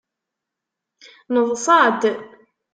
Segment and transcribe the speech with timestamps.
[1.33, 2.01] Neḍṣa-d.